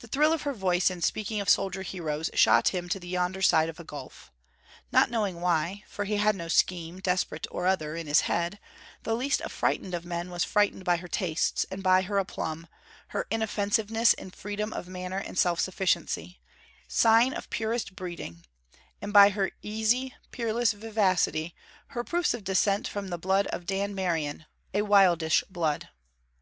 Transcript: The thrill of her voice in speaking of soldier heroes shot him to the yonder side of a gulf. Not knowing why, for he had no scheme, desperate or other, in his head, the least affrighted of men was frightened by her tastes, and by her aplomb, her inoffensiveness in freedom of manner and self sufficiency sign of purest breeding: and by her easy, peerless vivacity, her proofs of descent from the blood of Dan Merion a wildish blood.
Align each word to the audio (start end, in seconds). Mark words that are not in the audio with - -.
The 0.00 0.08
thrill 0.08 0.34
of 0.34 0.42
her 0.42 0.52
voice 0.52 0.90
in 0.90 1.00
speaking 1.00 1.40
of 1.40 1.48
soldier 1.48 1.80
heroes 1.80 2.28
shot 2.34 2.68
him 2.68 2.86
to 2.90 3.00
the 3.00 3.08
yonder 3.08 3.40
side 3.40 3.70
of 3.70 3.80
a 3.80 3.82
gulf. 3.84 4.30
Not 4.92 5.10
knowing 5.10 5.40
why, 5.40 5.84
for 5.88 6.04
he 6.04 6.18
had 6.18 6.36
no 6.36 6.48
scheme, 6.48 7.00
desperate 7.00 7.46
or 7.50 7.66
other, 7.66 7.96
in 7.96 8.06
his 8.08 8.20
head, 8.28 8.60
the 9.04 9.14
least 9.14 9.40
affrighted 9.40 9.94
of 9.94 10.04
men 10.04 10.28
was 10.30 10.44
frightened 10.44 10.84
by 10.84 10.96
her 10.98 11.08
tastes, 11.08 11.64
and 11.70 11.82
by 11.82 12.02
her 12.02 12.18
aplomb, 12.18 12.66
her 13.16 13.26
inoffensiveness 13.30 14.12
in 14.12 14.32
freedom 14.32 14.70
of 14.74 14.86
manner 14.86 15.16
and 15.16 15.38
self 15.38 15.60
sufficiency 15.60 16.42
sign 16.86 17.32
of 17.32 17.48
purest 17.48 17.96
breeding: 17.96 18.44
and 19.00 19.14
by 19.14 19.30
her 19.30 19.50
easy, 19.62 20.14
peerless 20.30 20.72
vivacity, 20.74 21.54
her 21.86 22.04
proofs 22.04 22.34
of 22.34 22.44
descent 22.44 22.86
from 22.86 23.08
the 23.08 23.16
blood 23.16 23.46
of 23.46 23.64
Dan 23.64 23.94
Merion 23.94 24.44
a 24.74 24.82
wildish 24.82 25.42
blood. 25.48 25.88